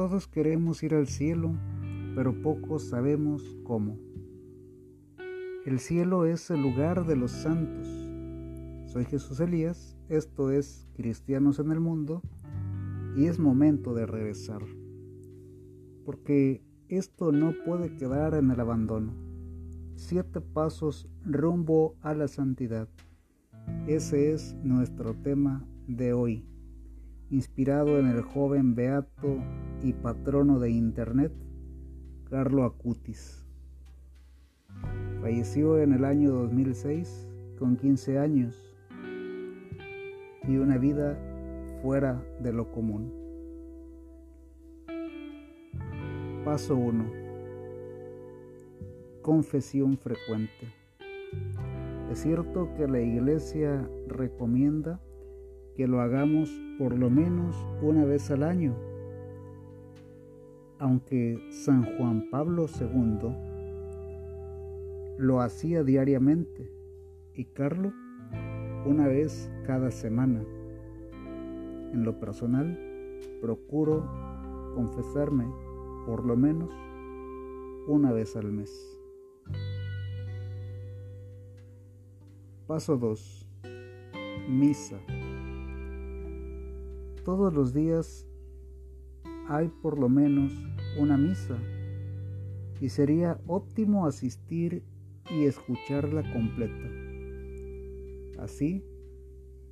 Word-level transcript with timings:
Todos 0.00 0.26
queremos 0.26 0.82
ir 0.82 0.94
al 0.94 1.08
cielo, 1.08 1.52
pero 2.14 2.40
pocos 2.40 2.88
sabemos 2.88 3.42
cómo. 3.64 3.98
El 5.66 5.78
cielo 5.78 6.24
es 6.24 6.48
el 6.48 6.62
lugar 6.62 7.06
de 7.06 7.16
los 7.16 7.30
santos. 7.30 7.86
Soy 8.86 9.04
Jesús 9.04 9.40
Elías, 9.40 9.98
esto 10.08 10.52
es 10.52 10.88
Cristianos 10.94 11.58
en 11.58 11.70
el 11.70 11.80
Mundo, 11.80 12.22
y 13.14 13.26
es 13.26 13.38
momento 13.38 13.92
de 13.92 14.06
regresar. 14.06 14.62
Porque 16.06 16.64
esto 16.88 17.30
no 17.30 17.52
puede 17.66 17.94
quedar 17.96 18.32
en 18.32 18.50
el 18.50 18.58
abandono. 18.58 19.12
Siete 19.96 20.40
pasos 20.40 21.10
rumbo 21.26 21.94
a 22.00 22.14
la 22.14 22.26
santidad. 22.26 22.88
Ese 23.86 24.32
es 24.32 24.54
nuestro 24.64 25.12
tema 25.12 25.68
de 25.86 26.14
hoy, 26.14 26.46
inspirado 27.30 27.98
en 27.98 28.06
el 28.06 28.22
joven 28.22 28.74
beato 28.74 29.38
y 29.82 29.92
patrono 29.92 30.58
de 30.58 30.70
Internet, 30.70 31.32
Carlo 32.28 32.64
Acutis. 32.64 33.46
Falleció 35.20 35.78
en 35.78 35.92
el 35.92 36.04
año 36.04 36.32
2006 36.32 37.28
con 37.58 37.76
15 37.76 38.18
años 38.18 38.74
y 40.48 40.56
una 40.56 40.78
vida 40.78 41.18
fuera 41.82 42.20
de 42.40 42.52
lo 42.52 42.72
común. 42.72 43.12
Paso 46.44 46.76
1. 46.76 47.04
Confesión 49.22 49.96
frecuente. 49.98 50.66
Es 52.10 52.20
cierto 52.20 52.74
que 52.76 52.88
la 52.88 53.00
iglesia 53.00 53.88
recomienda 54.08 55.00
que 55.76 55.86
lo 55.86 56.00
hagamos 56.00 56.50
por 56.78 56.98
lo 56.98 57.10
menos 57.10 57.56
una 57.82 58.04
vez 58.04 58.30
al 58.30 58.42
año, 58.42 58.74
aunque 60.78 61.38
San 61.50 61.84
Juan 61.96 62.28
Pablo 62.30 62.66
II 62.80 63.34
lo 65.18 65.40
hacía 65.40 65.84
diariamente 65.84 66.72
y 67.34 67.44
Carlo 67.44 67.92
una 68.86 69.06
vez 69.06 69.50
cada 69.66 69.90
semana. 69.90 70.42
En 71.92 72.04
lo 72.04 72.18
personal, 72.18 72.78
procuro 73.40 74.08
confesarme 74.74 75.46
por 76.06 76.24
lo 76.24 76.36
menos 76.36 76.70
una 77.86 78.12
vez 78.12 78.36
al 78.36 78.52
mes. 78.52 78.96
Paso 82.66 82.96
2. 82.96 83.48
Misa. 84.48 84.98
Todos 87.30 87.54
los 87.54 87.72
días 87.72 88.26
hay 89.48 89.68
por 89.68 90.00
lo 90.00 90.08
menos 90.08 90.52
una 90.98 91.16
misa 91.16 91.56
y 92.80 92.88
sería 92.88 93.40
óptimo 93.46 94.04
asistir 94.04 94.82
y 95.30 95.44
escucharla 95.44 96.24
completa. 96.32 98.42
Así 98.42 98.84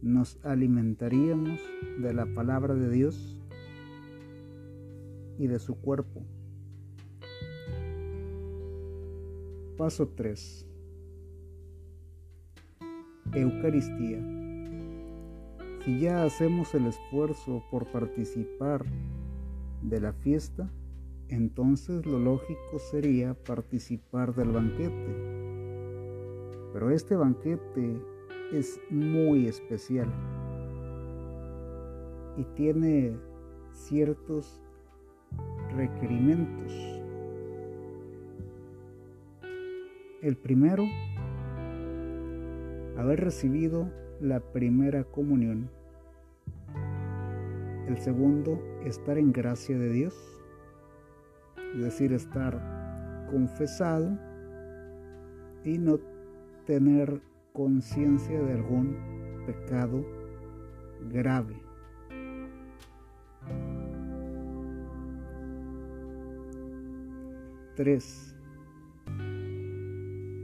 nos 0.03 0.39
alimentaríamos 0.45 1.59
de 2.01 2.15
la 2.15 2.33
palabra 2.33 2.77
de 2.77 2.91
Dios 2.91 3.37
y 5.37 5.49
de 5.49 5.59
su 5.59 5.81
cuerpo. 5.81 6.23
Paso 9.77 10.13
3. 10.15 10.65
Eucaristía. 13.35 14.38
Si 15.85 16.01
ya 16.01 16.25
hacemos 16.25 16.75
el 16.75 16.87
esfuerzo 16.87 17.63
por 17.71 17.87
participar 17.87 18.85
de 19.83 20.01
la 20.01 20.13
fiesta, 20.13 20.71
entonces 21.29 22.05
lo 22.05 22.19
lógico 22.19 22.79
sería 22.91 23.35
participar 23.35 24.35
del 24.35 24.51
banquete. 24.51 25.39
Pero 26.73 26.91
este 26.91 27.17
banquete 27.17 28.03
es 28.53 28.81
muy 28.91 29.47
especial 29.47 30.09
y 32.37 32.45
tiene 32.55 33.17
ciertos 33.73 34.63
requerimientos. 35.77 36.73
El 40.23 40.37
primero 40.37 40.85
haber 42.97 43.21
recibido 43.21 43.89
la 44.21 44.41
primera 44.41 45.05
comunión. 45.05 45.71
El 47.87 47.99
segundo, 47.99 48.61
estar 48.85 49.17
en 49.17 49.33
gracia 49.33 49.79
de 49.79 49.91
Dios, 49.91 50.15
es 51.75 51.83
decir, 51.83 52.13
estar 52.13 53.27
confesado 53.31 54.19
y 55.65 55.79
no 55.79 55.99
tener 56.67 57.21
conciencia 57.53 58.43
de 58.43 58.53
algún 58.53 58.97
pecado 59.47 60.05
grave. 61.11 61.57
Tres, 67.77 68.37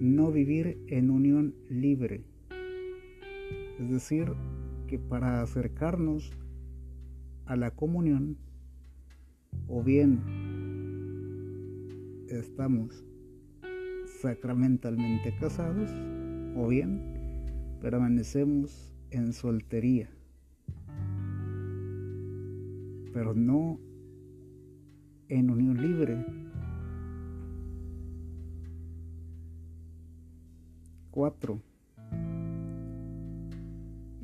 no 0.00 0.30
vivir 0.30 0.78
en 0.86 1.10
unión 1.10 1.54
libre 1.68 2.24
es 3.78 3.90
decir, 3.90 4.32
que 4.86 4.98
para 4.98 5.42
acercarnos 5.42 6.32
a 7.46 7.56
la 7.56 7.70
comunión, 7.72 8.36
o 9.68 9.82
bien 9.82 10.20
estamos 12.28 13.04
sacramentalmente 14.20 15.34
casados, 15.38 15.90
o 16.56 16.68
bien 16.68 17.00
permanecemos 17.80 18.92
en 19.10 19.32
soltería, 19.32 20.08
pero 23.12 23.34
no 23.34 23.78
en 25.28 25.50
unión 25.50 25.80
libre. 25.80 26.24
Cuatro 31.10 31.60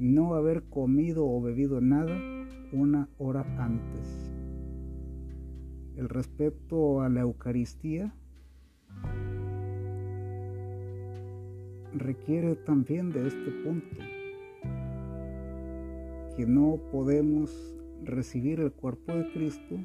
no 0.00 0.34
haber 0.34 0.62
comido 0.62 1.26
o 1.26 1.42
bebido 1.42 1.82
nada 1.82 2.18
una 2.72 3.08
hora 3.18 3.44
antes. 3.58 4.32
El 5.94 6.08
respeto 6.08 7.02
a 7.02 7.10
la 7.10 7.20
Eucaristía 7.20 8.14
requiere 11.92 12.56
también 12.56 13.12
de 13.12 13.28
este 13.28 13.50
punto, 13.62 13.96
que 16.34 16.46
no 16.46 16.78
podemos 16.90 17.76
recibir 18.02 18.60
el 18.60 18.72
cuerpo 18.72 19.12
de 19.12 19.30
Cristo 19.32 19.76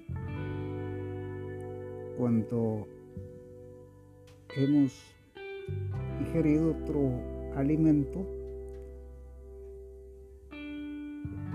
cuando 2.18 2.88
hemos 4.56 4.94
ingerido 6.22 6.72
otro 6.72 7.20
alimento 7.58 8.45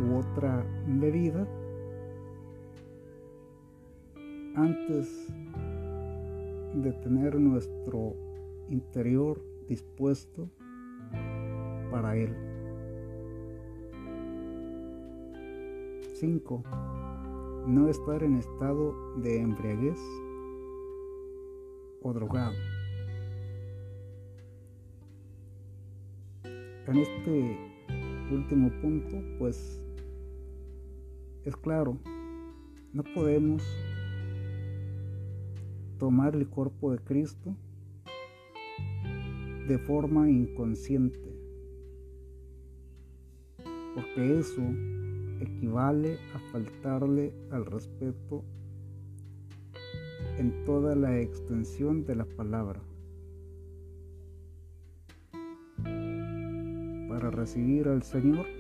otra 0.09 0.65
bebida 0.87 1.47
antes 4.55 5.29
de 6.75 6.93
tener 7.03 7.39
nuestro 7.39 8.15
interior 8.69 9.41
dispuesto 9.69 10.49
para 11.91 12.17
Él. 12.17 12.35
5. 16.15 16.63
No 17.67 17.89
estar 17.89 18.23
en 18.23 18.37
estado 18.37 18.95
de 19.17 19.41
embriaguez 19.41 20.01
o 22.03 22.13
drogado. 22.13 22.55
En 26.45 26.97
este 26.97 27.57
último 28.33 28.71
punto, 28.81 29.23
pues 29.39 29.81
es 31.45 31.57
claro, 31.57 31.99
no 32.93 33.03
podemos 33.15 33.63
tomar 35.99 36.35
el 36.35 36.49
cuerpo 36.49 36.93
de 36.93 36.99
Cristo 36.99 37.55
de 39.69 39.79
forma 39.79 40.29
inconsciente, 40.29 41.33
porque 43.95 44.39
eso 44.39 44.63
equivale 45.41 46.19
a 46.35 46.39
faltarle 46.53 47.33
al 47.51 47.65
respeto 47.65 48.45
en 50.39 50.65
toda 50.65 50.95
la 50.95 51.19
extensión 51.21 52.05
de 52.05 52.17
la 52.17 52.25
palabra. 52.25 52.81
Para 57.09 57.31
recibir 57.31 57.89
al 57.89 58.03
Señor 58.03 58.60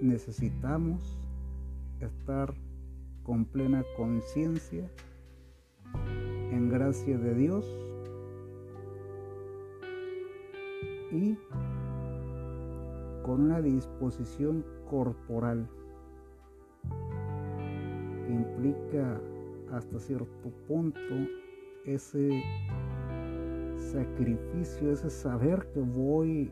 necesitamos 0.00 1.18
estar 2.00 2.54
con 3.22 3.44
plena 3.44 3.84
conciencia, 3.96 4.90
en 6.50 6.68
gracia 6.68 7.18
de 7.18 7.34
Dios 7.34 7.64
y 11.12 11.36
con 13.22 13.42
una 13.42 13.60
disposición 13.60 14.64
corporal. 14.88 15.68
Que 18.26 18.32
implica 18.32 19.20
hasta 19.72 19.98
cierto 19.98 20.50
punto 20.66 21.14
ese 21.84 22.42
sacrificio, 23.92 24.92
ese 24.92 25.10
saber 25.10 25.70
que 25.72 25.80
voy 25.80 26.50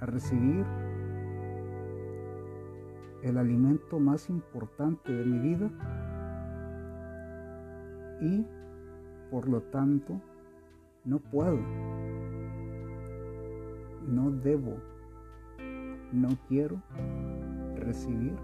a 0.00 0.06
recibir 0.06 0.64
el 3.26 3.38
alimento 3.38 3.98
más 3.98 4.30
importante 4.30 5.12
de 5.12 5.24
mi 5.24 5.38
vida 5.40 5.68
y 8.20 8.46
por 9.32 9.48
lo 9.48 9.60
tanto 9.62 10.20
no 11.04 11.18
puedo, 11.18 11.58
no 14.06 14.30
debo, 14.30 14.76
no 16.12 16.28
quiero 16.48 16.80
recibir, 17.74 18.36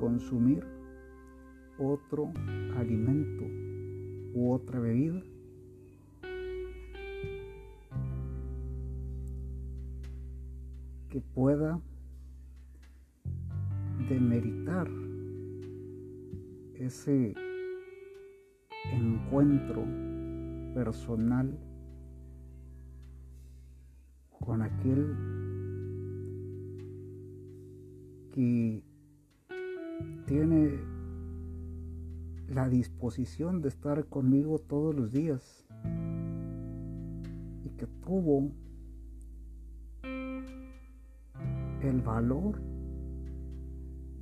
consumir 0.00 0.66
otro 1.78 2.32
alimento 2.76 3.44
u 4.34 4.52
otra 4.52 4.80
bebida. 4.80 5.22
Que 11.08 11.20
pueda 11.20 11.80
demeritar 14.08 14.88
ese 16.74 17.34
encuentro 18.92 19.84
personal 20.74 21.58
con 24.38 24.62
aquel 24.62 25.16
que 28.32 28.84
tiene 30.26 30.78
la 32.48 32.68
disposición 32.68 33.60
de 33.60 33.68
estar 33.68 34.06
conmigo 34.06 34.58
todos 34.60 34.94
los 34.94 35.10
días 35.10 35.66
y 37.64 37.70
que 37.70 37.86
tuvo 38.04 38.52
el 41.82 42.00
valor 42.02 42.75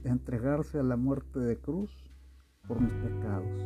entregarse 0.05 0.79
a 0.79 0.83
la 0.83 0.97
muerte 0.97 1.41
de 1.41 1.59
cruz 1.59 1.91
por 2.67 2.81
mis 2.81 2.93
pecados. 2.93 3.62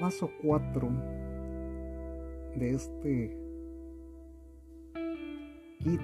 Paso 0.00 0.30
4 0.42 0.88
de 2.56 2.70
este 2.70 3.36
kit 5.78 6.00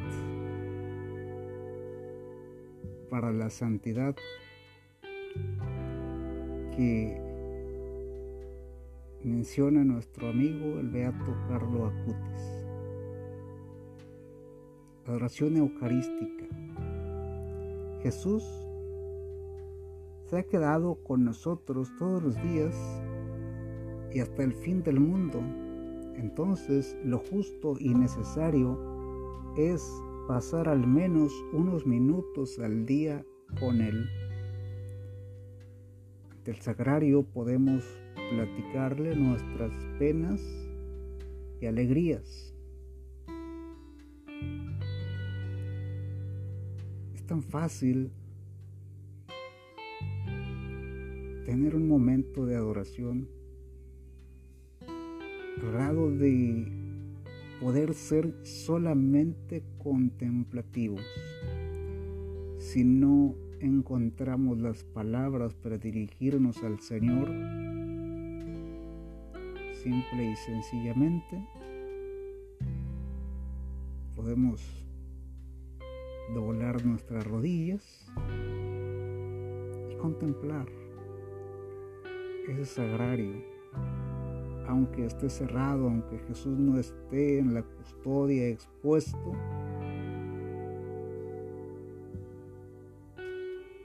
para 3.11 3.33
la 3.33 3.51
santidad 3.51 4.15
que 6.77 7.21
menciona 9.25 9.85
nuestro 9.85 10.29
amigo 10.31 10.81
el 10.81 10.89
beato 10.89 11.37
Carlo 11.49 11.87
Acutis. 11.87 12.62
Adoración 15.07 15.57
eucarística. 15.57 16.47
Jesús 18.03 18.45
se 20.27 20.39
ha 20.39 20.43
quedado 20.45 20.95
con 21.03 21.25
nosotros 21.25 21.91
todos 21.99 22.23
los 22.23 22.43
días 22.43 22.75
y 24.13 24.21
hasta 24.21 24.45
el 24.45 24.53
fin 24.55 24.85
del 24.85 25.01
mundo. 25.01 25.41
Entonces 26.15 26.97
lo 27.05 27.19
justo 27.19 27.75
y 27.81 27.95
necesario 27.95 28.79
es 29.57 29.85
pasar 30.29 30.69
al 30.69 30.87
menos 30.87 31.33
unos 31.53 31.85
minutos 31.85 32.61
al 32.61 32.87
día 32.87 33.25
con 33.59 33.81
Él. 33.81 34.09
Ante 36.31 36.53
el 36.53 36.61
sagrario 36.61 37.25
podemos 37.25 37.85
platicarle 38.31 39.17
nuestras 39.17 39.73
penas 39.99 40.41
y 41.61 41.67
alegrías. 41.67 42.53
Tan 47.33 47.43
fácil 47.43 48.11
tener 51.47 51.75
un 51.75 51.89
momento 51.89 52.45
de 52.45 52.57
adoración, 52.57 53.27
grado 55.63 56.11
de 56.11 56.71
poder 57.59 57.95
ser 57.95 58.35
solamente 58.43 59.63
contemplativos. 59.79 61.01
Si 62.59 62.85
no 62.85 63.35
encontramos 63.61 64.59
las 64.59 64.85
palabras 64.85 65.55
para 65.55 65.79
dirigirnos 65.79 66.63
al 66.63 66.81
Señor, 66.81 67.29
simple 69.73 70.33
y 70.33 70.37
sencillamente 70.37 71.49
podemos 74.15 74.82
doblar 76.35 76.85
nuestras 76.85 77.27
rodillas 77.27 78.07
y 79.91 79.97
contemplar 79.97 80.67
ese 82.49 82.65
sagrario. 82.65 83.43
Aunque 84.67 85.07
esté 85.07 85.29
cerrado, 85.29 85.89
aunque 85.89 86.19
Jesús 86.29 86.59
no 86.59 86.79
esté 86.79 87.39
en 87.39 87.55
la 87.55 87.63
custodia 87.63 88.49
expuesto, 88.49 89.33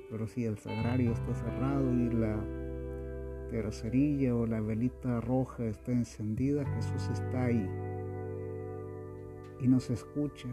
pero 0.09 0.27
si 0.27 0.45
el 0.45 0.57
sagrario 0.57 1.11
está 1.11 1.33
cerrado 1.33 1.91
y 1.91 2.09
la 2.11 2.39
tercerilla 3.49 4.35
o 4.35 4.45
la 4.45 4.61
velita 4.61 5.19
roja 5.21 5.65
está 5.65 5.91
encendida, 5.91 6.65
Jesús 6.65 7.09
está 7.11 7.45
ahí 7.45 7.67
y 9.59 9.67
nos 9.67 9.89
escucha 9.89 10.49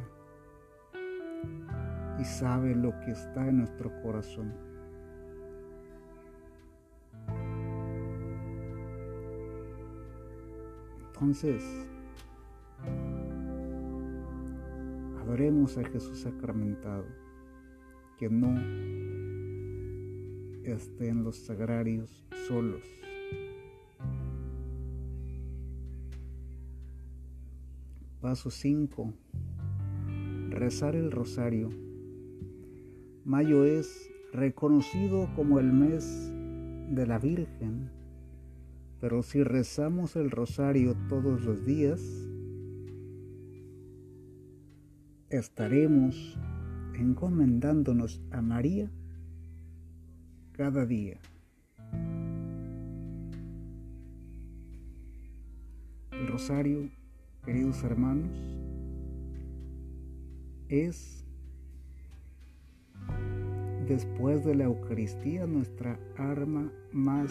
y 2.18 2.24
sabe 2.24 2.74
lo 2.74 2.98
que 3.00 3.12
está 3.12 3.48
en 3.48 3.58
nuestro 3.58 3.90
corazón. 4.02 4.52
Entonces, 11.06 11.64
adoremos 15.20 15.78
a 15.78 15.84
Jesús 15.84 16.20
sacramentado, 16.20 17.06
que 18.18 18.28
no 18.28 18.54
esté 20.64 21.08
en 21.08 21.24
los 21.24 21.36
sagrarios 21.36 22.26
solos. 22.46 22.82
Paso 28.20 28.50
5. 28.50 29.12
Rezar 30.50 30.96
el 30.96 31.10
rosario. 31.10 31.83
Mayo 33.24 33.64
es 33.64 34.10
reconocido 34.32 35.28
como 35.34 35.58
el 35.58 35.72
mes 35.72 36.32
de 36.90 37.06
la 37.06 37.18
Virgen 37.18 37.90
pero 39.04 39.22
si 39.22 39.42
rezamos 39.42 40.16
el 40.16 40.30
rosario 40.30 40.96
todos 41.10 41.42
los 41.42 41.66
días, 41.66 42.00
estaremos 45.28 46.38
encomendándonos 46.94 48.22
a 48.30 48.40
María 48.40 48.90
cada 50.52 50.86
día. 50.86 51.20
El 56.10 56.26
rosario, 56.28 56.88
queridos 57.44 57.84
hermanos, 57.84 58.32
es 60.70 61.23
después 63.88 64.44
de 64.44 64.54
la 64.54 64.64
Eucaristía 64.64 65.46
nuestra 65.46 65.98
arma 66.16 66.72
más 66.92 67.30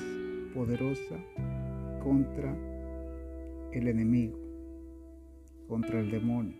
poderosa 0.53 1.17
contra 2.03 2.55
el 3.71 3.87
enemigo, 3.87 4.37
contra 5.67 5.99
el 5.99 6.11
demonio. 6.11 6.57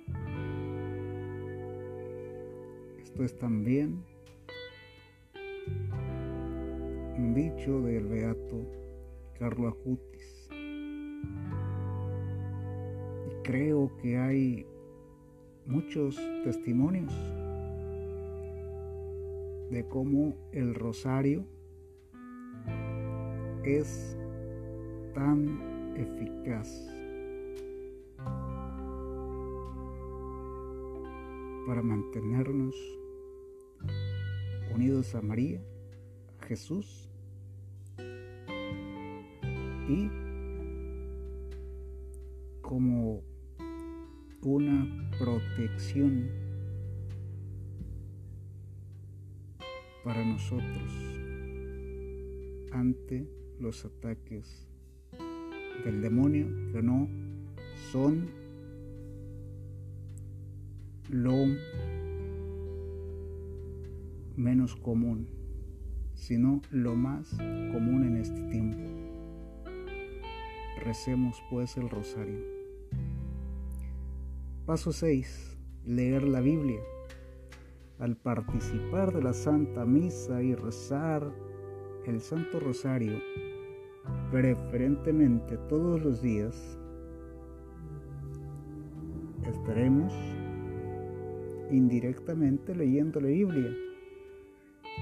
Esto 3.04 3.24
es 3.24 3.38
también 3.38 4.04
un 7.18 7.34
dicho 7.36 7.82
del 7.82 8.08
beato 8.08 8.66
Carlo 9.38 9.68
Acutis. 9.68 10.50
Y 13.30 13.44
creo 13.44 13.92
que 14.02 14.18
hay 14.18 14.66
muchos 15.68 16.20
testimonios 16.44 17.14
de 19.70 19.88
cómo 19.88 20.36
el 20.52 20.76
rosario 20.76 21.46
es 23.64 24.18
tan 25.14 25.96
eficaz. 25.96 26.70
Para 31.66 31.82
mantenernos 31.82 32.76
unidos 34.74 35.16
a 35.16 35.22
María, 35.22 35.62
Jesús 36.48 37.10
y 39.88 40.10
como 42.62 43.22
una 44.42 45.10
protección 45.18 46.43
para 50.04 50.24
nosotros 50.26 50.92
ante 52.72 53.28
los 53.60 53.86
ataques 53.86 54.68
del 55.86 56.02
demonio 56.02 56.48
que 56.72 56.82
no 56.82 57.08
son 57.92 58.30
lo 61.10 61.46
menos 64.36 64.76
común, 64.76 65.28
sino 66.16 66.62
lo 66.72 66.96
más 66.96 67.30
común 67.72 68.06
en 68.06 68.18
este 68.18 68.42
tiempo. 68.50 69.04
Recemos 70.84 71.42
pues 71.50 71.78
el 71.78 71.90
rosario. 71.90 72.40
Paso 74.66 74.92
6. 74.92 75.58
Leer 75.86 76.24
la 76.24 76.42
Biblia. 76.42 76.80
Al 78.00 78.16
participar 78.18 79.14
de 79.14 79.22
la 79.22 79.34
Santa 79.34 79.86
Misa 79.86 80.42
y 80.42 80.56
rezar 80.56 81.32
el 82.06 82.20
Santo 82.20 82.60
Rosario, 82.60 83.20
preferentemente 84.32 85.58
todos 85.70 86.02
los 86.04 86.22
días, 86.22 86.78
estaremos 89.46 90.14
indirectamente 91.72 92.76
leyendo 92.76 93.20
la 93.22 93.28
Biblia. 93.28 93.72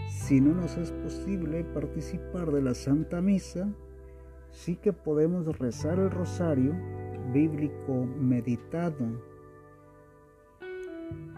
Si 0.09 0.39
no 0.39 0.53
nos 0.53 0.77
es 0.77 0.91
posible 0.91 1.63
participar 1.63 2.51
de 2.51 2.61
la 2.61 2.73
Santa 2.73 3.21
Misa, 3.21 3.73
sí 4.51 4.75
que 4.75 4.93
podemos 4.93 5.57
rezar 5.57 5.97
el 5.97 6.11
rosario 6.11 6.73
bíblico 7.33 8.05
meditado, 8.19 9.05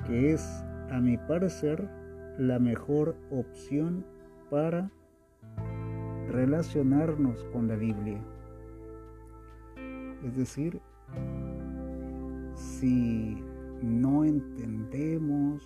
que 0.06 0.34
es, 0.34 0.64
a 0.94 1.02
mi 1.02 1.18
parecer, 1.18 1.90
la 2.38 2.60
mejor 2.60 3.16
opción 3.32 4.06
para 4.52 4.92
relacionarnos 6.30 7.44
con 7.46 7.68
la 7.68 7.76
Biblia. 7.76 8.24
Es 10.24 10.38
decir, 10.38 10.80
si 12.54 13.38
no 13.82 14.24
entendemos, 14.24 15.64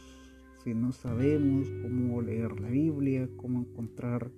si 0.64 0.74
no 0.74 0.94
sabemos 0.94 1.68
cómo 1.82 2.22
leer 2.22 2.58
la 2.62 2.70
Biblia, 2.70 3.28
cómo 3.36 3.60
encontrar 3.60 4.32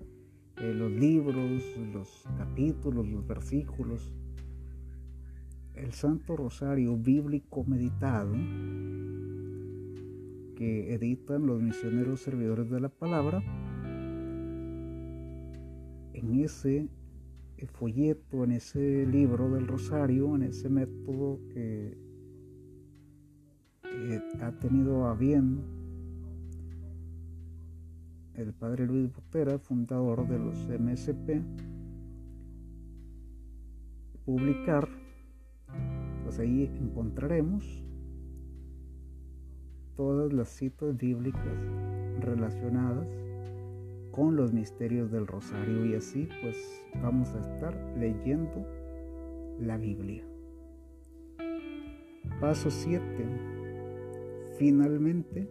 eh, 0.58 0.74
los 0.74 0.92
libros, 0.92 1.64
los 1.94 2.28
capítulos, 2.36 3.08
los 3.08 3.28
versículos, 3.28 4.12
el 5.76 5.94
Santo 5.94 6.36
Rosario 6.36 6.98
Bíblico 6.98 7.64
Meditado 7.64 8.34
que 10.60 10.94
editan 10.94 11.48
los 11.48 11.62
misioneros 11.62 12.20
servidores 12.20 12.70
de 12.70 12.82
la 12.82 12.90
palabra, 12.90 13.42
en 16.12 16.36
ese 16.44 16.90
folleto, 17.72 18.44
en 18.44 18.52
ese 18.52 19.06
libro 19.06 19.50
del 19.52 19.68
Rosario, 19.68 20.36
en 20.36 20.44
ese 20.44 20.68
método 20.70 21.40
que 21.54 21.98
ha 24.42 24.52
tenido 24.60 25.06
a 25.06 25.16
bien 25.16 25.62
el 28.34 28.54
padre 28.54 28.86
Luis 28.86 29.14
Botera, 29.14 29.60
fundador 29.60 30.28
de 30.28 30.40
los 30.40 30.58
MSP, 30.68 31.42
publicar, 34.26 34.90
pues 36.26 36.38
ahí 36.40 36.70
encontraremos 36.82 37.82
todas 40.00 40.32
las 40.32 40.48
citas 40.48 40.96
bíblicas 40.96 41.44
relacionadas 42.22 43.06
con 44.14 44.38
los 44.38 44.54
misterios 44.54 45.12
del 45.12 45.28
rosario 45.28 45.86
y 45.88 45.96
así 45.96 46.30
pues 46.42 46.56
vamos 47.04 47.34
a 47.34 47.40
estar 47.40 47.76
leyendo 47.98 48.66
la 49.60 49.76
Biblia. 49.76 50.24
Paso 52.40 52.72
7. 52.72 53.04
Finalmente, 54.58 55.50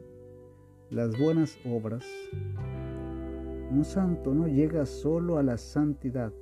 las 0.89 1.19
buenas 1.19 1.59
obras. 1.67 2.07
Un 3.71 3.85
santo 3.85 4.33
no 4.33 4.49
llega 4.49 4.87
solo 4.87 5.37
a 5.37 5.43
la 5.43 5.59
santidad, 5.59 6.33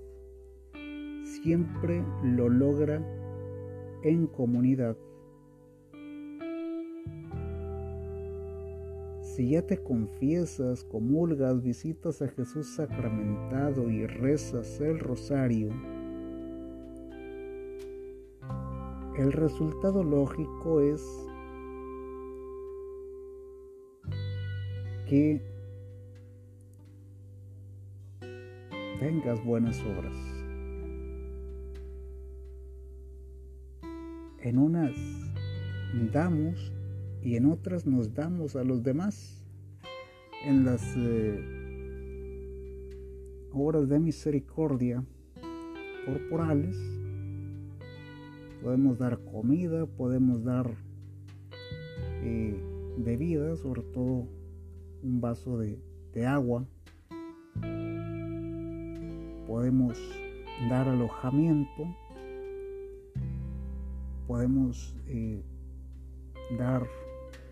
siempre 1.25 2.05
lo 2.23 2.49
logra 2.49 3.03
en 4.05 4.29
comunidad. 4.29 4.97
Si 9.37 9.51
ya 9.51 9.61
te 9.61 9.77
confiesas, 9.77 10.83
comulgas, 10.85 11.63
visitas 11.63 12.23
a 12.23 12.29
Jesús 12.29 12.75
sacramentado 12.75 13.91
y 13.91 14.07
rezas 14.07 14.81
el 14.81 14.99
rosario, 14.99 15.69
el 19.19 19.33
resultado 19.33 20.03
lógico 20.03 20.81
es 20.81 21.03
que 25.07 25.43
tengas 28.99 29.45
buenas 29.45 29.79
obras. 29.83 30.17
En 34.41 34.57
unas 34.57 34.97
damos 36.11 36.73
y 37.27 37.35
en 37.35 37.47
otras 37.47 37.87
nos 37.87 38.15
damos 38.15 38.55
a 38.55 38.63
los 38.63 38.85
demás. 38.85 39.45
En 40.45 40.65
las 40.65 40.81
eh, 40.97 41.41
obras 43.53 43.89
de 43.89 43.99
misericordia 43.99 45.05
corporales 46.05 46.77
podemos 48.63 48.99
dar 48.99 49.19
comida, 49.25 49.87
podemos 49.87 50.45
dar 50.45 50.71
eh, 52.23 52.55
bebida, 52.99 53.57
sobre 53.57 53.83
todo 53.83 54.29
un 55.03 55.21
vaso 55.21 55.59
de, 55.59 55.81
agua. 56.25 56.65
Podemos 59.49 59.99
dar 60.71 60.89
alojamiento. 60.89 61.89
Podemos 64.29 64.97
eh, 65.09 65.43
dar 66.57 66.87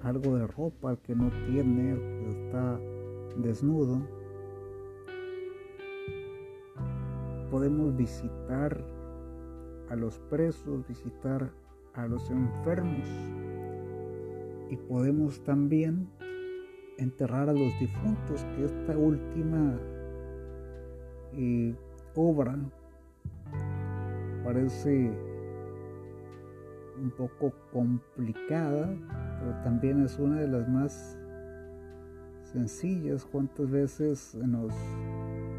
algo 0.05 0.37
de 0.37 0.47
ropa 0.47 0.91
al 0.91 0.99
que 0.99 1.15
no 1.15 1.31
tiene, 1.47 1.97
que 1.97 2.29
está 2.29 2.79
desnudo. 3.37 4.07
Podemos 7.51 7.97
visitar 7.97 8.85
a 9.89 9.97
los 9.97 10.19
presos, 10.31 10.87
visitar 10.87 11.51
a 11.95 12.07
los 12.07 12.31
enfermos 12.31 13.09
y 14.71 14.77
podemos 14.77 15.43
también 15.45 16.09
enterrar 16.99 17.49
a 17.49 17.53
los 17.53 17.79
difuntos, 17.79 18.45
que 18.57 18.65
esta 18.65 18.97
última 18.97 19.79
eh, 21.33 21.75
obra 22.15 22.57
parece 24.45 25.11
un 27.01 27.11
poco 27.11 27.53
complicada, 27.73 28.95
pero 29.45 29.57
también 29.63 30.03
es 30.03 30.19
una 30.19 30.41
de 30.41 30.49
las 30.49 30.67
más 30.69 31.19
sencillas. 32.53 33.27
¿Cuántas 33.27 33.71
veces 33.71 34.35
nos 34.35 34.73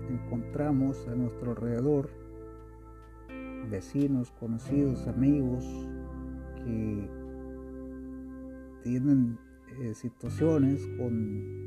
encontramos 0.10 1.08
a 1.08 1.16
nuestro 1.16 1.52
alrededor 1.52 2.10
vecinos, 3.70 4.32
conocidos, 4.32 5.08
amigos 5.08 5.66
que 6.56 7.10
tienen 8.84 9.38
eh, 9.80 9.94
situaciones 9.94 10.88
con 10.98 11.66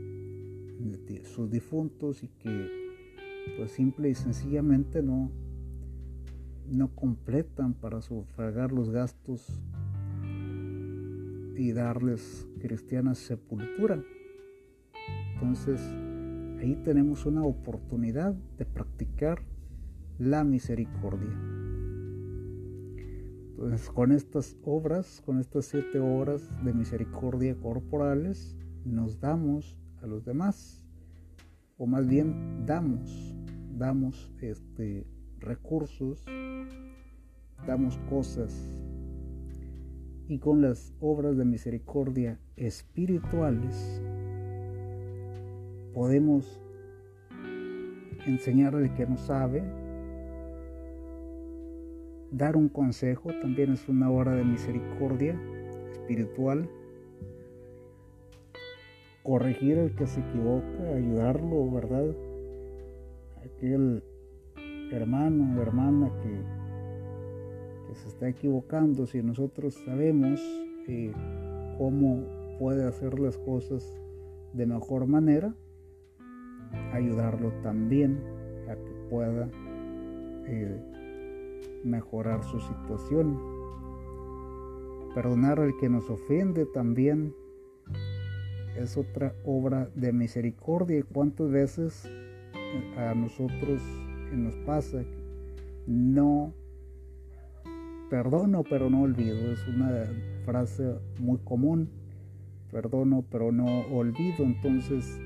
sus 1.24 1.50
difuntos 1.50 2.22
y 2.22 2.28
que 2.28 2.88
pues 3.56 3.72
simple 3.72 4.10
y 4.10 4.14
sencillamente 4.14 5.02
no 5.02 5.30
no 6.68 6.94
completan 6.94 7.74
para 7.74 8.00
sufragar 8.02 8.72
los 8.72 8.90
gastos 8.90 9.60
y 11.58 11.72
darles 11.72 12.46
cristiana 12.60 13.16
sepultura. 13.16 14.00
Entonces, 15.34 15.80
ahí 16.60 16.76
tenemos 16.84 17.26
una 17.26 17.42
oportunidad 17.42 18.32
de 18.56 18.64
practicar 18.64 19.42
la 20.18 20.44
misericordia. 20.44 21.36
Entonces, 23.50 23.90
con 23.90 24.12
estas 24.12 24.56
obras, 24.62 25.20
con 25.26 25.40
estas 25.40 25.66
siete 25.66 25.98
obras 25.98 26.48
de 26.64 26.72
misericordia 26.72 27.56
corporales, 27.56 28.56
nos 28.84 29.18
damos 29.18 29.76
a 30.00 30.06
los 30.06 30.24
demás, 30.24 30.86
o 31.76 31.86
más 31.86 32.06
bien 32.06 32.66
damos, 32.66 33.36
damos 33.76 34.32
este, 34.40 35.04
recursos, 35.40 36.24
damos 37.66 37.98
cosas, 38.08 38.77
y 40.28 40.38
con 40.38 40.60
las 40.60 40.92
obras 41.00 41.38
de 41.38 41.44
misericordia 41.46 42.38
espirituales 42.56 44.02
podemos 45.94 46.60
enseñar 48.26 48.76
al 48.76 48.94
que 48.94 49.06
no 49.06 49.16
sabe, 49.16 49.62
dar 52.30 52.56
un 52.56 52.68
consejo, 52.68 53.30
también 53.40 53.72
es 53.72 53.88
una 53.88 54.10
obra 54.10 54.34
de 54.34 54.44
misericordia 54.44 55.34
espiritual, 55.92 56.68
corregir 59.22 59.78
al 59.78 59.94
que 59.94 60.06
se 60.06 60.20
equivoca, 60.20 60.94
ayudarlo, 60.94 61.70
¿verdad? 61.70 62.14
Aquel 63.44 64.02
hermano 64.92 65.58
o 65.58 65.62
hermana 65.62 66.10
que, 66.22 66.57
se 67.98 68.08
está 68.08 68.28
equivocando, 68.28 69.06
si 69.06 69.22
nosotros 69.22 69.74
sabemos 69.84 70.40
eh, 70.86 71.12
cómo 71.76 72.24
puede 72.58 72.84
hacer 72.84 73.18
las 73.18 73.36
cosas 73.38 73.84
de 74.52 74.66
mejor 74.66 75.06
manera, 75.06 75.54
ayudarlo 76.92 77.52
también 77.62 78.20
a 78.68 78.74
que 78.74 78.92
pueda 79.10 79.48
eh, 80.46 80.80
mejorar 81.84 82.42
su 82.44 82.60
situación. 82.60 83.38
Perdonar 85.14 85.60
al 85.60 85.76
que 85.78 85.88
nos 85.88 86.08
ofende 86.10 86.66
también 86.66 87.34
es 88.76 88.96
otra 88.96 89.34
obra 89.44 89.90
de 89.94 90.12
misericordia. 90.12 91.02
¿Cuántas 91.12 91.50
veces 91.50 92.08
a 92.96 93.14
nosotros 93.14 93.82
nos 94.32 94.54
pasa 94.66 95.02
no 95.86 96.52
perdono 98.08 98.64
pero 98.64 98.90
no 98.90 99.02
olvido? 99.02 99.52
Es 99.52 99.66
una 99.68 100.04
frase 100.44 100.94
muy 101.18 101.38
común. 101.38 101.90
Perdono 102.70 103.24
pero 103.30 103.52
no 103.52 103.80
olvido. 103.88 104.44
Entonces, 104.44 105.18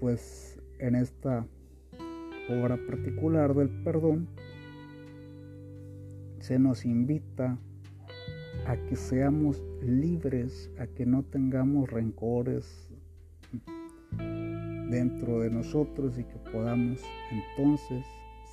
pues 0.00 0.60
en 0.78 0.94
esta 0.94 1.46
obra 2.48 2.76
particular 2.88 3.54
del 3.54 3.68
perdón, 3.68 4.28
se 6.40 6.58
nos 6.58 6.84
invita 6.84 7.56
a 8.66 8.76
que 8.76 8.96
seamos 8.96 9.62
libres, 9.80 10.70
a 10.78 10.86
que 10.86 11.06
no 11.06 11.22
tengamos 11.22 11.90
rencores 11.90 12.90
dentro 14.90 15.40
de 15.40 15.50
nosotros 15.50 16.18
y 16.18 16.24
que 16.24 16.36
podamos 16.50 17.00
entonces 17.30 18.04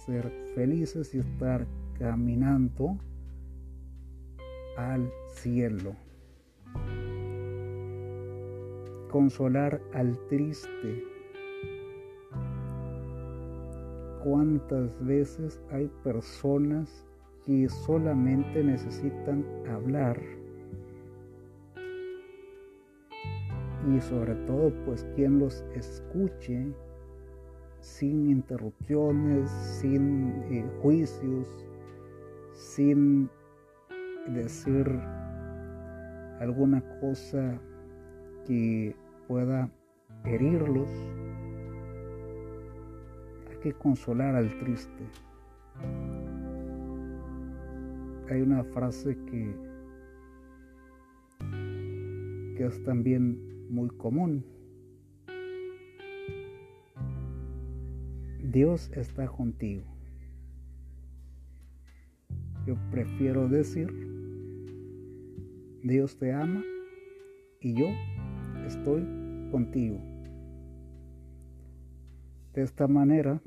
ser 0.05 0.31
felices 0.55 1.13
y 1.13 1.19
estar 1.19 1.65
caminando 1.99 2.97
al 4.77 5.11
cielo. 5.27 5.95
Consolar 9.11 9.81
al 9.93 10.17
triste 10.27 11.03
cuántas 14.23 15.05
veces 15.05 15.61
hay 15.71 15.89
personas 16.03 17.05
que 17.45 17.67
solamente 17.67 18.63
necesitan 18.63 19.45
hablar 19.67 20.19
y 23.93 23.99
sobre 24.01 24.35
todo 24.45 24.71
pues 24.85 25.05
quien 25.15 25.39
los 25.39 25.63
escuche 25.73 26.73
sin 27.79 28.29
interrupciones, 28.29 29.49
sin 29.49 30.29
eh, 30.51 30.65
juicios, 30.81 31.47
sin 32.59 33.29
decir 34.27 34.85
alguna 36.39 36.81
cosa 36.99 37.59
que 38.45 38.95
pueda 39.27 39.71
herirlos 40.25 40.89
que 43.61 43.73
consolar 43.73 44.35
al 44.35 44.57
triste. 44.59 45.03
Hay 48.29 48.41
una 48.41 48.63
frase 48.63 49.17
que, 49.25 49.55
que 52.55 52.65
es 52.65 52.83
también 52.83 53.69
muy 53.69 53.89
común. 53.89 54.45
Dios 58.43 58.91
está 58.93 59.27
contigo. 59.27 59.98
Yo 62.65 62.75
prefiero 62.91 63.47
decir, 63.47 63.87
Dios 65.83 66.17
te 66.17 66.33
ama 66.33 66.63
y 67.61 67.73
yo 67.73 67.87
estoy 68.67 69.03
contigo. 69.51 69.99
De 72.53 72.63
esta 72.63 72.87
manera, 72.87 73.41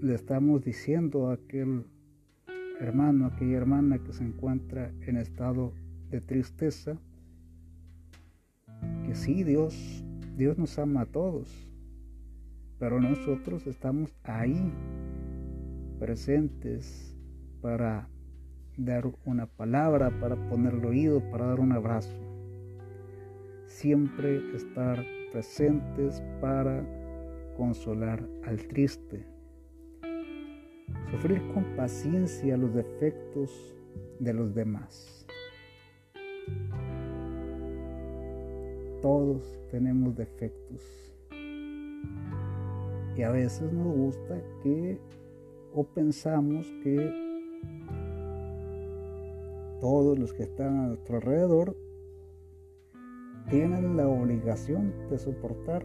le 0.00 0.14
estamos 0.14 0.64
diciendo 0.64 1.28
a 1.28 1.34
aquel 1.34 1.84
hermano, 2.80 3.26
aquella 3.26 3.56
hermana 3.56 3.98
que 3.98 4.12
se 4.12 4.24
encuentra 4.24 4.92
en 5.06 5.16
estado 5.16 5.72
de 6.10 6.20
tristeza, 6.20 6.98
que 9.06 9.14
sí, 9.14 9.44
Dios, 9.44 10.04
Dios 10.36 10.58
nos 10.58 10.78
ama 10.78 11.02
a 11.02 11.06
todos, 11.06 11.48
pero 12.78 13.00
nosotros 13.00 13.66
estamos 13.66 14.12
ahí 14.24 14.72
presentes 16.02 17.16
para 17.60 18.08
dar 18.76 19.04
una 19.24 19.46
palabra, 19.46 20.10
para 20.18 20.34
poner 20.48 20.74
el 20.74 20.84
oído, 20.84 21.20
para 21.30 21.46
dar 21.46 21.60
un 21.60 21.70
abrazo. 21.70 22.16
Siempre 23.66 24.40
estar 24.52 25.00
presentes 25.30 26.20
para 26.40 26.84
consolar 27.56 28.28
al 28.42 28.66
triste. 28.66 29.24
Sufrir 31.12 31.40
con 31.54 31.62
paciencia 31.76 32.56
los 32.56 32.74
defectos 32.74 33.76
de 34.18 34.34
los 34.34 34.52
demás. 34.56 35.24
Todos 39.00 39.60
tenemos 39.70 40.16
defectos. 40.16 41.14
Y 43.16 43.22
a 43.22 43.30
veces 43.30 43.72
nos 43.72 43.94
gusta 43.94 44.42
que 44.64 44.98
o 45.74 45.84
pensamos 45.84 46.66
que 46.82 47.10
todos 49.80 50.18
los 50.18 50.32
que 50.32 50.44
están 50.44 50.78
a 50.78 50.86
nuestro 50.88 51.16
alrededor 51.16 51.76
tienen 53.50 53.96
la 53.96 54.06
obligación 54.06 54.92
de 55.10 55.18
soportar 55.18 55.84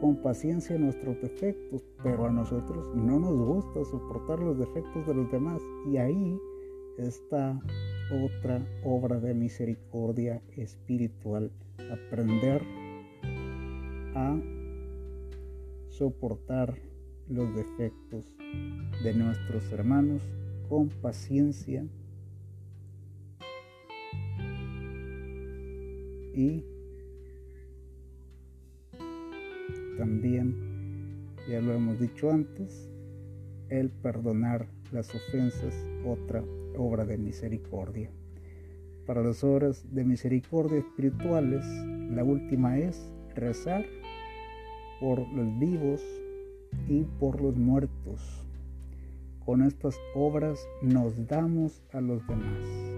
con 0.00 0.16
paciencia 0.16 0.76
nuestros 0.76 1.20
defectos, 1.22 1.84
pero 2.02 2.26
a 2.26 2.30
nosotros 2.32 2.92
no 2.96 3.20
nos 3.20 3.38
gusta 3.38 3.84
soportar 3.84 4.40
los 4.40 4.58
defectos 4.58 5.06
de 5.06 5.14
los 5.14 5.30
demás. 5.30 5.62
Y 5.86 5.96
ahí 5.98 6.36
está 6.98 7.60
otra 8.10 8.66
obra 8.84 9.20
de 9.20 9.32
misericordia 9.32 10.42
espiritual, 10.56 11.52
aprender 11.92 12.62
a 14.16 14.36
soportar 15.88 16.91
los 17.32 17.54
defectos 17.54 18.24
de 19.02 19.14
nuestros 19.14 19.72
hermanos 19.72 20.22
con 20.68 20.88
paciencia 20.88 21.84
y 26.34 26.64
también, 29.98 30.54
ya 31.48 31.60
lo 31.60 31.72
hemos 31.72 31.98
dicho 32.00 32.30
antes, 32.30 32.90
el 33.68 33.90
perdonar 33.90 34.66
las 34.90 35.14
ofensas, 35.14 35.74
otra 36.04 36.44
obra 36.76 37.04
de 37.04 37.16
misericordia. 37.18 38.10
Para 39.06 39.22
las 39.22 39.42
obras 39.42 39.84
de 39.94 40.04
misericordia 40.04 40.78
espirituales, 40.78 41.64
la 42.10 42.24
última 42.24 42.78
es 42.78 43.12
rezar 43.34 43.84
por 45.00 45.20
los 45.32 45.58
vivos 45.58 46.02
y 46.88 47.04
por 47.18 47.40
los 47.40 47.56
muertos. 47.56 48.46
Con 49.44 49.62
estas 49.62 49.98
obras 50.14 50.66
nos 50.82 51.26
damos 51.26 51.82
a 51.92 52.00
los 52.00 52.26
demás 52.26 52.92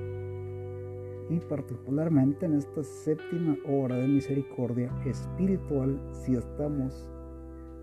y 1.31 1.39
particularmente 1.41 2.47
en 2.47 2.55
esta 2.55 2.83
séptima 2.83 3.57
hora 3.67 3.97
de 3.97 4.09
misericordia 4.09 4.91
espiritual 5.07 5.99
si 6.13 6.35
estamos 6.35 7.09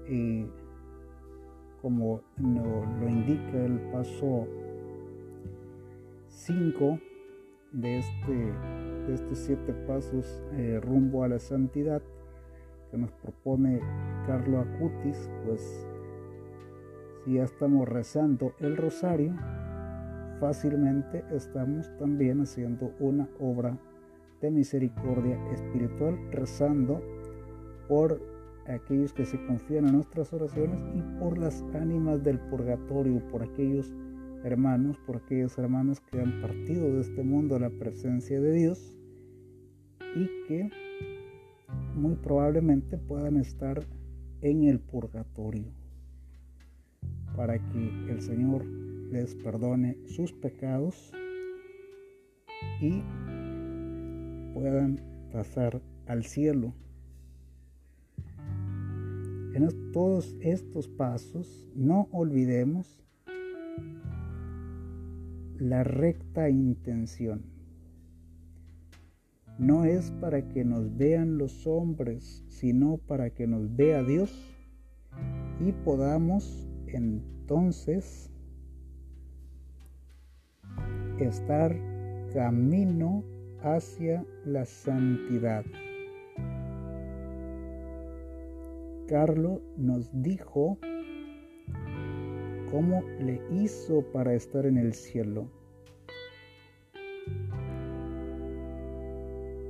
eh, 0.06 0.48
como 1.82 2.22
lo 2.38 3.10
indica 3.10 3.66
el 3.66 3.80
paso 3.92 4.48
5 6.28 7.00
de, 7.72 8.00
este, 8.00 8.34
de 9.08 9.14
estos 9.14 9.38
siete 9.40 9.74
pasos 9.88 10.44
eh, 10.54 10.80
rumbo 10.82 11.24
a 11.24 11.28
la 11.28 11.40
santidad 11.40 12.02
que 12.92 12.98
nos 12.98 13.12
propone 13.14 13.80
Carlo 14.28 14.60
Acutis, 14.60 15.30
pues 15.46 15.88
si 17.24 17.34
ya 17.34 17.44
estamos 17.44 17.88
rezando 17.88 18.54
el 18.60 18.78
rosario, 18.78 19.34
fácilmente 20.40 21.24
estamos 21.32 21.96
también 21.98 22.42
haciendo 22.42 22.94
una 23.00 23.30
obra 23.40 23.78
de 24.42 24.50
misericordia 24.50 25.38
espiritual, 25.52 26.18
rezando 26.32 27.02
por 27.88 28.20
aquellos 28.68 29.14
que 29.14 29.26
se 29.26 29.44
confían 29.46 29.88
en 29.88 29.96
nuestras 29.96 30.34
oraciones 30.34 30.80
y 30.96 31.02
por 31.20 31.38
las 31.38 31.64
ánimas 31.74 32.24
del 32.24 32.40
purgatorio, 32.40 33.22
por 33.30 33.44
aquellos 33.44 33.94
hermanos, 34.44 34.98
por 35.06 35.18
aquellas 35.18 35.58
hermanas 35.58 36.00
que 36.00 36.20
han 36.20 36.42
partido 36.42 36.92
de 36.92 37.02
este 37.02 37.24
mundo 37.24 37.56
a 37.56 37.60
la 37.60 37.70
presencia 37.70 38.42
de 38.42 38.54
Dios 38.54 38.98
y 40.16 40.28
que 40.48 40.70
muy 41.96 42.16
probablemente 42.16 42.98
puedan 42.98 43.38
estar 43.38 43.86
en 44.42 44.64
el 44.64 44.80
purgatorio 44.80 45.81
para 47.36 47.60
que 47.60 47.90
el 48.10 48.22
Señor 48.22 48.66
les 49.12 49.36
perdone 49.36 49.98
sus 50.08 50.32
pecados 50.32 51.12
y 52.80 53.02
puedan 54.54 55.02
pasar 55.32 55.82
al 56.08 56.24
cielo. 56.24 56.74
En 59.54 59.92
todos 59.92 60.36
estos 60.40 60.88
pasos 60.88 61.68
no 61.76 62.08
olvidemos 62.12 63.04
la 65.58 65.84
recta 65.84 66.50
intención. 66.50 67.44
No 69.60 69.86
es 69.86 70.10
para 70.10 70.48
que 70.48 70.64
nos 70.66 70.98
vean 70.98 71.38
los 71.38 71.68
hombres, 71.68 72.44
sino 72.48 72.98
para 72.98 73.30
que 73.30 73.46
nos 73.46 73.76
vea 73.76 74.02
Dios 74.04 74.34
y 75.60 75.72
podamos 75.72 76.71
entonces 76.94 78.30
estar 81.20 81.76
camino 82.34 83.24
hacia 83.62 84.26
la 84.46 84.66
santidad. 84.66 85.66
Carlos 89.08 89.60
nos 89.78 90.10
dijo 90.24 90.78
cómo 92.72 93.04
le 93.20 93.42
hizo 93.52 94.02
para 94.14 94.34
estar 94.34 94.66
en 94.66 94.78
el 94.78 94.94
cielo. 94.94 95.48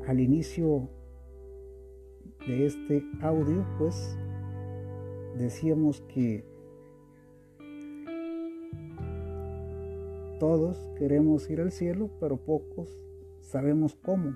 Al 0.08 0.20
inicio 0.20 0.88
de 2.48 2.66
este 2.66 3.04
audio, 3.22 3.66
pues 3.78 4.16
decíamos 5.38 6.02
que 6.14 6.51
todos 10.42 10.76
queremos 10.98 11.48
ir 11.52 11.62
al 11.62 11.72
cielo, 11.72 12.10
pero 12.20 12.36
pocos 12.36 12.90
sabemos 13.42 13.96
cómo. 14.02 14.36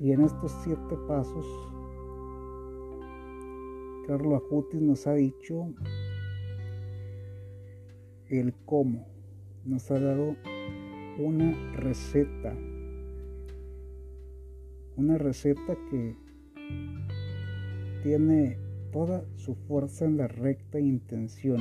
Y 0.00 0.10
en 0.10 0.22
estos 0.22 0.50
siete 0.64 0.96
pasos, 1.06 1.46
Carlos 4.06 4.42
Acutis 4.42 4.80
nos 4.80 5.06
ha 5.06 5.12
dicho 5.12 5.74
el 8.30 8.54
cómo. 8.64 9.06
Nos 9.66 9.90
ha 9.90 10.00
dado 10.00 10.34
una 11.18 11.52
receta. 11.74 12.56
Una 14.96 15.18
receta 15.18 15.76
que 15.90 16.16
tiene 18.02 18.67
toda 18.90 19.24
su 19.36 19.54
fuerza 19.54 20.04
en 20.04 20.16
la 20.16 20.28
recta 20.28 20.80
intención. 20.80 21.60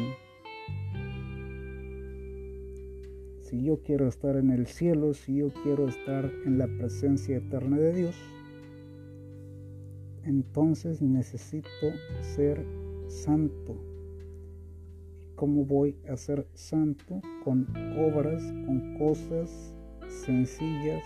Si 3.41 3.63
yo 3.63 3.81
quiero 3.81 4.07
estar 4.07 4.35
en 4.35 4.51
el 4.51 4.67
cielo, 4.67 5.13
si 5.13 5.37
yo 5.37 5.49
quiero 5.63 5.87
estar 5.87 6.29
en 6.45 6.57
la 6.57 6.67
presencia 6.67 7.37
eterna 7.37 7.77
de 7.77 7.93
Dios, 7.93 8.15
entonces 10.23 11.01
necesito 11.01 11.69
ser 12.21 12.65
santo. 13.07 13.77
¿Cómo 15.35 15.65
voy 15.65 15.95
a 16.09 16.17
ser 16.17 16.45
santo? 16.53 17.21
Con 17.43 17.67
obras, 17.97 18.43
con 18.65 18.97
cosas 18.97 19.73
sencillas 20.09 21.03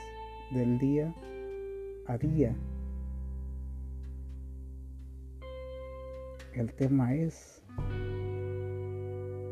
del 0.52 0.80
día 0.80 1.14
a 2.08 2.18
día. 2.18 2.56
El 6.54 6.74
tema 6.74 7.14
es 7.16 7.64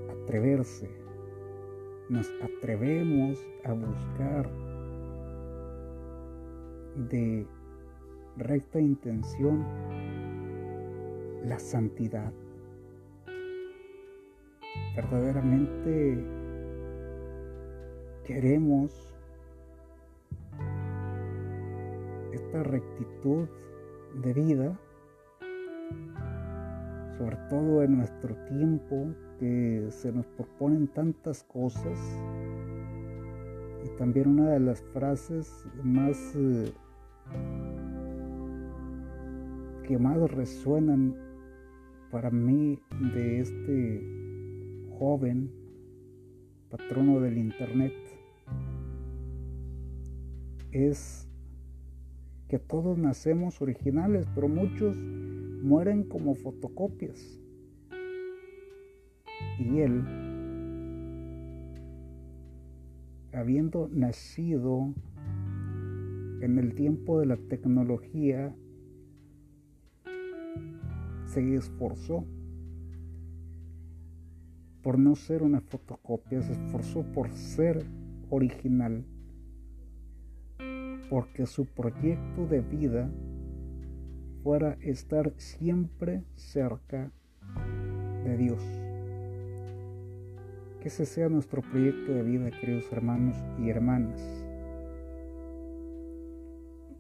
atreverse 0.10 0.90
nos 2.10 2.28
atrevemos 2.42 3.38
a 3.64 3.74
buscar 3.74 4.50
de 7.10 7.46
recta 8.36 8.80
intención 8.80 9.64
la 11.46 11.60
santidad. 11.60 12.34
Verdaderamente 14.96 16.18
queremos 18.26 19.16
esta 22.34 22.64
rectitud 22.64 23.48
de 24.24 24.34
vida, 24.34 24.80
sobre 27.19 27.36
todo 27.49 27.84
en 27.84 27.97
nuestro 27.97 28.34
tiempo 28.47 29.13
que 29.39 29.88
se 29.89 30.10
nos 30.10 30.25
proponen 30.25 30.88
tantas 30.88 31.43
cosas. 31.43 31.99
Y 33.84 33.97
también 33.97 34.29
una 34.29 34.51
de 34.51 34.62
las 34.62 34.82
frases 34.93 35.65
más 35.84 36.17
eh, 36.38 36.71
que 39.86 39.97
más 39.97 40.17
resuenan 40.32 41.13
para 42.10 42.32
mí 42.32 42.79
de 43.13 43.41
este 43.41 44.01
joven 44.97 45.51
patrono 46.69 47.19
del 47.19 47.38
internet 47.38 47.93
es 50.71 51.27
que 52.47 52.60
todos 52.60 52.97
nacemos 52.97 53.62
originales, 53.62 54.25
pero 54.34 54.47
muchos 54.47 54.95
mueren 55.62 56.04
como 56.04 56.36
fotocopias. 56.36 57.39
Y 59.60 59.80
él, 59.80 60.04
habiendo 63.34 63.89
nacido 63.91 64.93
en 66.41 66.58
el 66.58 66.74
tiempo 66.76 67.19
de 67.19 67.26
la 67.26 67.38
tecnología, 67.38 68.56
se 71.26 71.56
esforzó 71.56 72.26
por 74.82 74.98
no 74.98 75.15
ser 75.15 75.43
una 75.43 75.62
fotocopia, 75.62 76.41
se 76.41 76.54
esforzó 76.54 77.04
por 77.13 77.30
ser 77.32 77.86
original, 78.30 79.06
porque 81.10 81.45
su 81.45 81.65
proyecto 81.65 82.48
de 82.48 82.62
vida 82.62 83.12
fuera 84.43 84.78
estar 84.82 85.34
siempre 85.38 86.23
cerca 86.36 87.12
de 88.23 88.38
Dios. 88.38 88.63
Que 90.82 90.88
ese 90.88 91.06
sea 91.06 91.30
nuestro 91.30 91.62
proyecto 91.62 92.13
de 92.13 92.23
vida, 92.23 92.52
queridos 92.52 92.91
hermanos 92.91 93.36
y 93.60 93.69
hermanas. 93.69 94.21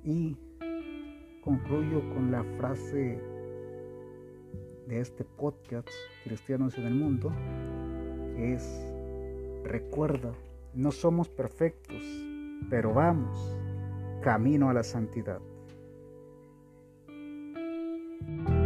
Y 0.03 0.37
concluyo 1.41 2.01
con 2.13 2.31
la 2.31 2.43
frase 2.57 3.19
de 4.87 4.99
este 4.99 5.23
podcast, 5.23 5.87
Cristianos 6.23 6.77
en 6.77 6.87
el 6.87 6.95
Mundo, 6.95 7.31
que 8.35 8.53
es, 8.53 8.93
recuerda, 9.63 10.33
no 10.73 10.91
somos 10.91 11.29
perfectos, 11.29 12.03
pero 12.69 12.93
vamos 12.93 13.55
camino 14.21 14.69
a 14.69 14.73
la 14.73 14.83
santidad. 14.83 15.39
you 18.27 18.58